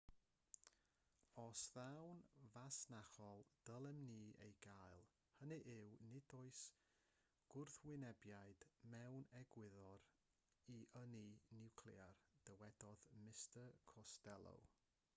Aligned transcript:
os 1.47 1.59
daw'n 1.73 2.21
fasnachol 2.53 3.43
dylem 3.69 3.99
ni 4.13 4.21
ei 4.45 4.55
gael 4.67 5.03
hynny 5.41 5.59
yw 5.73 5.83
nid 6.13 6.33
oes 6.39 6.63
gwrthwynebiad 7.55 8.65
mewn 8.95 9.29
egwyddor 9.41 10.09
i 10.77 10.79
ynni 11.03 11.25
niwclear 11.59 12.19
dywedodd 12.51 13.07
mr 13.29 13.73
costello 13.95 14.57